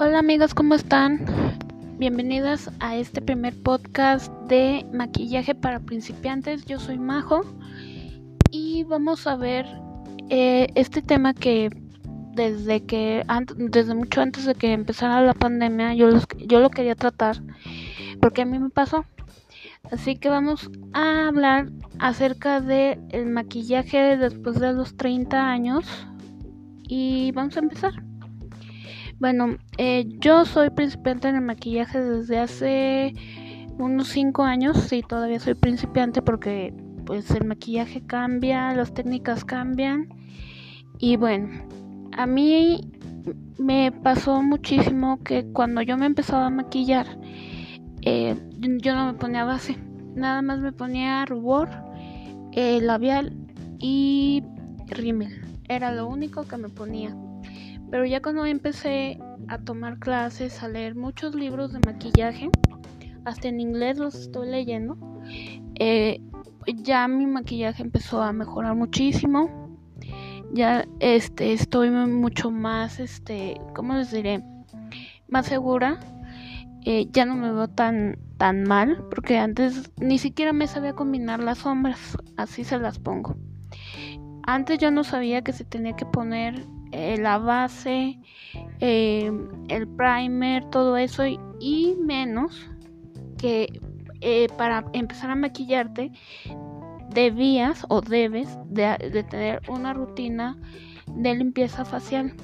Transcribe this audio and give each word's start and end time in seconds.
Hola 0.00 0.18
amigos, 0.18 0.54
¿cómo 0.54 0.74
están? 0.74 1.24
Bienvenidas 1.98 2.68
a 2.80 2.96
este 2.96 3.22
primer 3.22 3.54
podcast 3.62 4.28
de 4.48 4.84
maquillaje 4.92 5.54
para 5.54 5.78
principiantes. 5.78 6.64
Yo 6.64 6.80
soy 6.80 6.98
Majo 6.98 7.42
y 8.50 8.82
vamos 8.82 9.28
a 9.28 9.36
ver 9.36 9.66
eh, 10.30 10.66
este 10.74 11.00
tema 11.00 11.32
que 11.32 11.70
desde 12.32 12.84
que 12.84 13.24
desde 13.56 13.94
mucho 13.94 14.20
antes 14.20 14.46
de 14.46 14.56
que 14.56 14.72
empezara 14.72 15.20
la 15.20 15.32
pandemia 15.32 15.94
yo 15.94 16.10
yo 16.38 16.58
lo 16.58 16.70
quería 16.70 16.96
tratar 16.96 17.40
porque 18.20 18.42
a 18.42 18.46
mí 18.46 18.58
me 18.58 18.70
pasó. 18.70 19.04
Así 19.92 20.16
que 20.16 20.28
vamos 20.28 20.72
a 20.92 21.28
hablar 21.28 21.70
acerca 22.00 22.60
del 22.60 22.98
el 23.10 23.26
maquillaje 23.26 24.16
después 24.16 24.58
de 24.58 24.72
los 24.72 24.96
30 24.96 25.48
años 25.48 25.86
y 26.82 27.30
vamos 27.30 27.56
a 27.56 27.60
empezar. 27.60 27.92
Bueno, 29.20 29.56
eh, 29.78 30.06
yo 30.20 30.44
soy 30.44 30.70
principiante 30.70 31.28
en 31.28 31.36
el 31.36 31.40
maquillaje 31.40 32.00
desde 32.00 32.38
hace 32.38 33.14
unos 33.78 34.08
5 34.08 34.42
años. 34.42 34.76
Sí, 34.78 35.02
todavía 35.06 35.38
soy 35.40 35.54
principiante 35.54 36.20
porque 36.20 36.74
pues 37.06 37.30
el 37.30 37.44
maquillaje 37.44 38.04
cambia, 38.04 38.74
las 38.74 38.92
técnicas 38.92 39.44
cambian. 39.44 40.08
Y 40.98 41.16
bueno, 41.16 41.48
a 42.12 42.26
mí 42.26 42.92
me 43.58 43.92
pasó 43.92 44.42
muchísimo 44.42 45.22
que 45.22 45.44
cuando 45.52 45.82
yo 45.82 45.96
me 45.96 46.06
empezaba 46.06 46.46
a 46.46 46.50
maquillar, 46.50 47.06
eh, 48.02 48.36
yo 48.82 48.94
no 48.94 49.06
me 49.06 49.14
ponía 49.14 49.44
base, 49.44 49.76
nada 50.14 50.42
más 50.42 50.60
me 50.60 50.72
ponía 50.72 51.24
rubor, 51.24 51.68
eh, 52.52 52.80
labial 52.80 53.32
y 53.78 54.42
rímel. 54.88 55.40
Era 55.68 55.92
lo 55.92 56.06
único 56.08 56.44
que 56.44 56.56
me 56.56 56.68
ponía. 56.68 57.16
Pero 57.94 58.06
ya 58.06 58.20
cuando 58.20 58.44
empecé 58.44 59.20
a 59.46 59.58
tomar 59.58 60.00
clases, 60.00 60.64
a 60.64 60.68
leer 60.68 60.96
muchos 60.96 61.32
libros 61.36 61.72
de 61.72 61.78
maquillaje, 61.86 62.50
hasta 63.24 63.46
en 63.46 63.60
inglés 63.60 63.98
los 63.98 64.16
estoy 64.16 64.48
leyendo, 64.48 64.98
eh, 65.78 66.20
ya 66.66 67.06
mi 67.06 67.24
maquillaje 67.24 67.84
empezó 67.84 68.20
a 68.20 68.32
mejorar 68.32 68.74
muchísimo. 68.74 69.78
Ya 70.52 70.88
este 70.98 71.52
estoy 71.52 71.90
mucho 71.90 72.50
más 72.50 72.98
este, 72.98 73.60
¿cómo 73.76 73.94
les 73.94 74.10
diré? 74.10 74.42
Más 75.28 75.46
segura. 75.46 76.00
Eh, 76.84 77.06
ya 77.12 77.26
no 77.26 77.36
me 77.36 77.52
veo 77.52 77.68
tan 77.68 78.18
tan 78.38 78.64
mal 78.64 79.04
porque 79.08 79.38
antes 79.38 79.92
ni 80.00 80.18
siquiera 80.18 80.52
me 80.52 80.66
sabía 80.66 80.94
combinar 80.94 81.38
las 81.38 81.58
sombras, 81.58 82.18
así 82.36 82.64
se 82.64 82.76
las 82.76 82.98
pongo. 82.98 83.36
Antes 84.46 84.78
yo 84.78 84.90
no 84.90 85.04
sabía 85.04 85.42
que 85.42 85.52
se 85.52 85.64
tenía 85.64 85.96
que 85.96 86.04
poner 86.04 86.64
eh, 86.92 87.16
la 87.18 87.38
base, 87.38 88.18
eh, 88.80 89.32
el 89.68 89.88
primer, 89.88 90.64
todo 90.66 90.96
eso 90.96 91.24
y, 91.26 91.96
menos 92.04 92.68
que 93.38 93.80
eh, 94.20 94.48
para 94.58 94.84
empezar 94.92 95.30
a 95.30 95.34
maquillarte 95.34 96.12
debías 97.10 97.86
o 97.88 98.00
debes 98.00 98.58
de, 98.66 99.24
tener 99.30 99.62
una 99.68 99.94
rutina 99.94 100.56
de 101.06 101.34
limpieza 101.34 101.84
facial. 101.84 102.34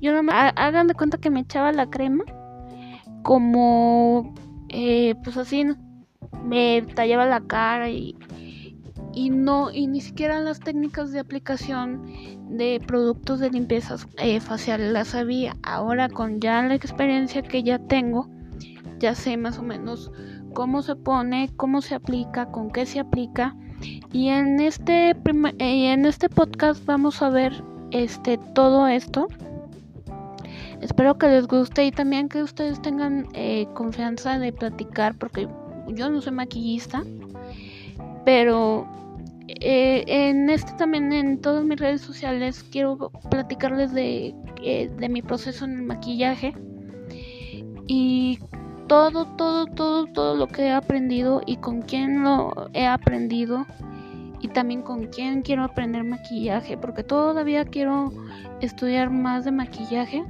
Yo 0.00 0.12
no 0.12 0.22
me, 0.22 0.32
hagan 0.32 0.88
de 0.88 0.94
cuenta 0.94 1.18
que 1.18 1.30
me 1.30 1.40
echaba 1.40 1.72
la 1.72 1.88
crema 1.88 2.24
como 3.22 4.34
pues 5.22 5.36
así 5.36 5.64
me 6.44 6.82
tallaba 6.94 7.24
la 7.24 7.40
cara 7.40 7.88
y 7.88 8.16
y 9.14 9.30
no 9.30 9.70
y 9.70 9.86
ni 9.86 10.00
siquiera 10.00 10.40
las 10.40 10.60
técnicas 10.60 11.12
de 11.12 11.20
aplicación 11.20 12.02
de 12.48 12.80
productos 12.86 13.40
de 13.40 13.50
limpieza 13.50 13.96
eh, 14.18 14.40
facial 14.40 14.92
las 14.92 15.08
sabía. 15.08 15.56
Ahora 15.62 16.08
con 16.08 16.40
ya 16.40 16.62
la 16.62 16.74
experiencia 16.74 17.42
que 17.42 17.62
ya 17.62 17.78
tengo 17.78 18.28
ya 18.98 19.14
sé 19.14 19.36
más 19.36 19.58
o 19.58 19.62
menos 19.62 20.10
cómo 20.52 20.82
se 20.82 20.96
pone 20.96 21.50
cómo 21.56 21.80
se 21.82 21.94
aplica 21.94 22.46
con 22.46 22.70
qué 22.70 22.86
se 22.86 23.00
aplica. 23.00 23.56
Y 24.12 24.28
en 24.28 24.60
este 24.60 25.10
eh, 25.10 25.92
en 25.92 26.06
este 26.06 26.28
podcast 26.28 26.84
vamos 26.86 27.22
a 27.22 27.30
ver 27.30 27.52
este 27.90 28.38
todo 28.54 28.88
esto. 28.88 29.28
Espero 30.80 31.16
que 31.16 31.28
les 31.28 31.46
guste 31.46 31.86
y 31.86 31.90
también 31.90 32.28
que 32.28 32.42
ustedes 32.42 32.80
tengan 32.82 33.26
eh, 33.32 33.66
confianza 33.74 34.38
de 34.38 34.52
platicar 34.52 35.16
porque 35.16 35.48
yo 35.88 36.10
no 36.10 36.20
soy 36.20 36.32
maquillista 36.32 37.02
pero 38.24 38.86
eh, 39.60 40.04
en 40.06 40.50
este 40.50 40.72
también 40.74 41.12
en 41.12 41.40
todas 41.40 41.64
mis 41.64 41.78
redes 41.78 42.00
sociales 42.00 42.64
quiero 42.70 43.10
platicarles 43.30 43.92
de, 43.92 44.34
eh, 44.62 44.90
de 44.96 45.08
mi 45.08 45.22
proceso 45.22 45.64
en 45.64 45.72
el 45.72 45.82
maquillaje 45.82 46.54
y 47.86 48.38
todo, 48.86 49.26
todo, 49.36 49.66
todo, 49.66 50.06
todo 50.06 50.36
lo 50.36 50.46
que 50.46 50.64
he 50.64 50.72
aprendido 50.72 51.42
y 51.46 51.56
con 51.56 51.82
quién 51.82 52.22
lo 52.22 52.70
he 52.72 52.86
aprendido 52.86 53.66
y 54.40 54.48
también 54.48 54.82
con 54.82 55.06
quién 55.06 55.42
quiero 55.42 55.64
aprender 55.64 56.04
maquillaje 56.04 56.76
porque 56.76 57.02
todavía 57.02 57.64
quiero 57.64 58.12
estudiar 58.60 59.10
más 59.10 59.44
de 59.44 59.52
maquillaje. 59.52 60.24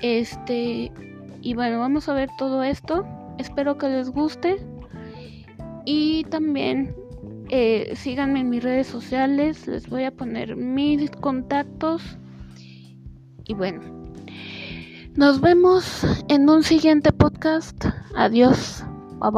Este, 0.00 0.90
y 1.42 1.54
bueno, 1.54 1.80
vamos 1.80 2.08
a 2.08 2.14
ver 2.14 2.30
todo 2.38 2.62
esto. 2.62 3.04
Espero 3.38 3.76
que 3.76 3.88
les 3.88 4.10
guste. 4.10 4.56
Y 5.84 6.24
también 6.24 6.94
eh, 7.56 7.94
síganme 7.94 8.40
en 8.40 8.50
mis 8.50 8.64
redes 8.64 8.88
sociales, 8.88 9.68
les 9.68 9.88
voy 9.88 10.02
a 10.02 10.10
poner 10.10 10.56
mis 10.56 11.08
contactos. 11.12 12.02
Y 13.44 13.54
bueno, 13.54 13.80
nos 15.14 15.40
vemos 15.40 16.04
en 16.28 16.50
un 16.50 16.64
siguiente 16.64 17.12
podcast. 17.12 17.86
Adiós. 18.16 18.82
Bye 19.20 19.30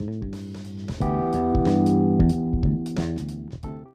bye. 0.00 0.32